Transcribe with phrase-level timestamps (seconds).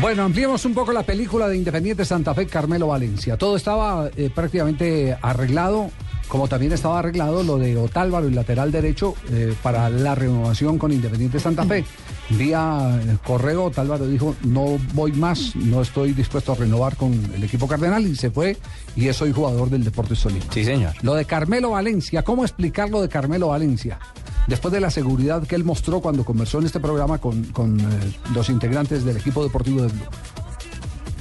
[0.00, 3.36] Bueno, ampliemos un poco la película de Independiente Santa Fe, Carmelo Valencia.
[3.36, 5.90] Todo estaba eh, prácticamente arreglado,
[6.26, 10.90] como también estaba arreglado lo de Otálvaro, el lateral derecho, eh, para la renovación con
[10.90, 11.84] Independiente Santa Fe.
[12.30, 17.44] Vía eh, correo, Otálvaro dijo, no voy más, no estoy dispuesto a renovar con el
[17.44, 18.56] equipo cardenal y se fue
[18.96, 20.46] y es hoy jugador del Deportes Tolima.
[20.50, 20.94] Sí, señor.
[21.02, 23.98] Lo de Carmelo Valencia, ¿cómo explicar lo de Carmelo Valencia?
[24.50, 27.84] Después de la seguridad que él mostró cuando conversó en este programa con, con, eh,
[28.34, 30.02] los integrantes del equipo deportivo de Blue.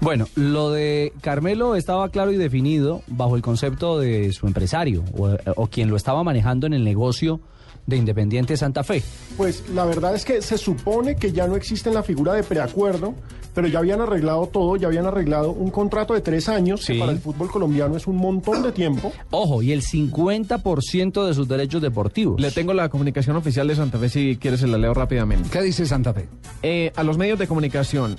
[0.00, 5.36] Bueno, lo de Carmelo estaba claro y definido bajo el concepto de su empresario o,
[5.54, 7.38] o quien lo estaba manejando en el negocio
[7.86, 9.02] de Independiente Santa Fe.
[9.36, 12.42] Pues la verdad es que se supone que ya no existe en la figura de
[12.42, 13.14] preacuerdo,
[13.54, 16.94] pero ya habían arreglado todo, ya habían arreglado un contrato de tres años, Sí.
[16.94, 19.12] que para el fútbol colombiano es un montón de tiempo.
[19.30, 22.40] Ojo, y el 50% de sus derechos deportivos.
[22.40, 25.48] Le tengo la comunicación oficial de Santa Fe si quieres se la leo rápidamente.
[25.50, 26.28] ¿Qué dice Santa Fe?
[26.62, 28.16] Eh, a los medios de comunicación.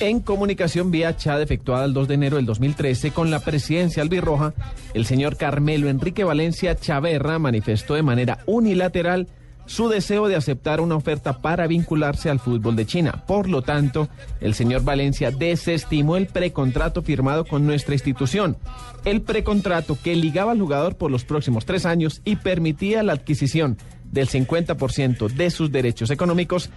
[0.00, 4.52] En comunicación vía chat efectuada el 2 de enero del 2013 con la presidencia albirroja,
[4.92, 9.28] el señor Carmelo Enrique Valencia Chaverra manifestó de manera unilateral
[9.66, 13.24] su deseo de aceptar una oferta para vincularse al fútbol de China.
[13.26, 14.08] Por lo tanto,
[14.40, 18.56] el señor Valencia desestimó el precontrato firmado con nuestra institución.
[19.04, 23.78] El precontrato que ligaba al jugador por los próximos tres años y permitía la adquisición
[24.10, 26.70] del 50% de sus derechos económicos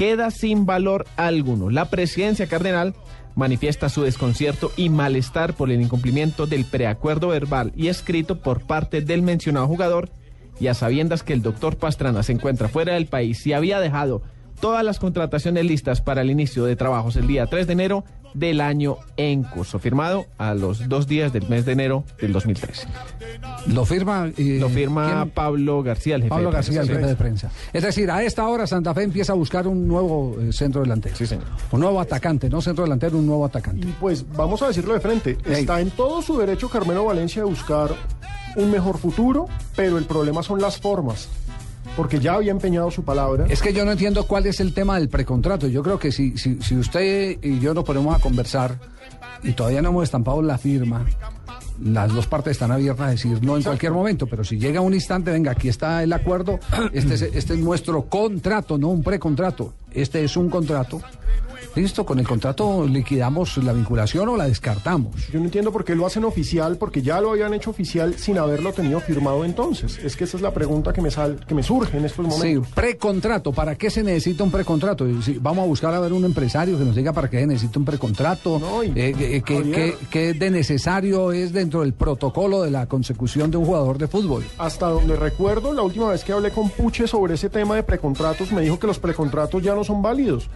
[0.00, 1.68] queda sin valor alguno.
[1.68, 2.94] La presidencia cardenal
[3.34, 9.02] manifiesta su desconcierto y malestar por el incumplimiento del preacuerdo verbal y escrito por parte
[9.02, 10.08] del mencionado jugador
[10.58, 14.22] y a sabiendas que el doctor Pastrana se encuentra fuera del país y había dejado
[14.60, 18.04] todas las contrataciones listas para el inicio de trabajos el día 3 de enero
[18.34, 22.86] del año en curso, firmado a los dos días del mes de enero del 2013.
[23.66, 24.28] Lo firma.
[24.36, 25.30] eh, Lo firma ¿quién?
[25.30, 27.00] Pablo García, el jefe Pablo de García, el prensa.
[27.00, 27.50] jefe de prensa.
[27.72, 31.16] Es decir, a esta hora Santa Fe empieza a buscar un nuevo eh, centro delantero.
[31.16, 31.46] Sí, señor.
[31.72, 33.86] Un nuevo atacante, no centro delantero, un nuevo atacante.
[33.88, 37.48] Y pues vamos a decirlo de frente, está en todo su derecho Carmelo Valencia de
[37.48, 37.90] buscar
[38.56, 41.28] un mejor futuro, pero el problema son las formas,
[42.00, 43.44] porque ya había empeñado su palabra.
[43.50, 45.68] Es que yo no entiendo cuál es el tema del precontrato.
[45.68, 48.78] Yo creo que si, si, si usted y yo nos ponemos a conversar
[49.42, 51.04] y todavía no hemos estampado la firma,
[51.84, 54.94] las dos partes están abiertas a decir no en cualquier momento, pero si llega un
[54.94, 56.58] instante, venga, aquí está el acuerdo,
[56.94, 61.02] este es, este es nuestro contrato, no un precontrato, este es un contrato.
[61.76, 65.28] Listo, con el contrato liquidamos la vinculación o la descartamos.
[65.32, 68.38] Yo no entiendo por qué lo hacen oficial, porque ya lo habían hecho oficial sin
[68.38, 69.98] haberlo tenido firmado entonces.
[70.02, 72.30] Es que esa es la pregunta que me, sal, que me surge en estos Sí,
[72.30, 72.68] momentos.
[72.74, 73.52] precontrato.
[73.52, 75.06] ¿Para qué se necesita un precontrato?
[75.22, 77.78] Sí, vamos a buscar a ver un empresario que nos diga para qué se necesita
[77.78, 78.58] un precontrato.
[78.58, 83.56] No, y- eh, eh, que de necesario es dentro del protocolo de la consecución de
[83.58, 84.44] un jugador de fútbol.
[84.58, 88.50] Hasta donde recuerdo, la última vez que hablé con Puche sobre ese tema de precontratos,
[88.52, 90.48] me dijo que los precontratos ya no son válidos.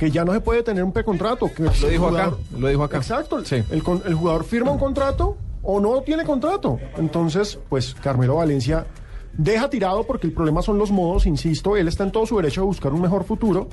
[0.00, 1.48] Que ya no se puede tener un precontrato.
[1.54, 2.96] Que Lo dijo acá, lo dijo acá.
[2.96, 3.44] Exacto.
[3.44, 3.62] Sí.
[3.70, 6.78] El, con- el jugador firma un contrato o no tiene contrato.
[6.96, 8.86] Entonces, pues Carmelo Valencia
[9.34, 12.62] deja tirado, porque el problema son los modos, insisto, él está en todo su derecho
[12.62, 13.68] de buscar un mejor futuro.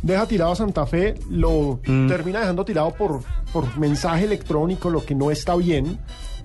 [0.00, 2.06] Deja tirado a Santa Fe, lo Mm.
[2.08, 3.20] termina dejando tirado por,
[3.52, 5.98] por mensaje electrónico, lo que no está bien.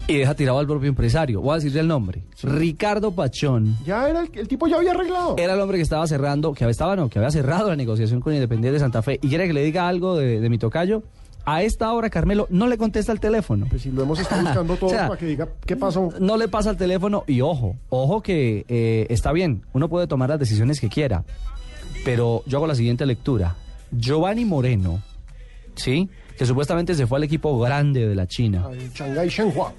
[0.10, 1.40] Y deja tirado al propio empresario.
[1.40, 2.24] Voy a decirle el nombre.
[2.42, 3.78] Ricardo Pachón.
[3.86, 5.36] Ya era el, el tipo ya había arreglado.
[5.38, 8.34] Era el hombre que estaba cerrando, que estaba, no, que había cerrado la negociación con
[8.34, 9.20] Independiente de Santa Fe.
[9.22, 11.04] Y quiere que le diga algo de, de mi tocayo.
[11.46, 13.66] A esta hora, Carmelo no le contesta el teléfono.
[13.70, 16.10] Pues si lo hemos estado buscando todo O sea, para que diga qué pasó.
[16.20, 20.30] No le pasa el teléfono y ojo, ojo que eh, está bien, uno puede tomar
[20.30, 21.24] las decisiones que quiera,
[22.04, 23.56] pero yo hago la siguiente lectura.
[23.92, 25.02] Giovanni Moreno,
[25.76, 26.10] ¿sí?
[26.38, 28.66] Que supuestamente se fue al equipo grande de la China.
[28.68, 29.74] Al Shanghai Shenhua.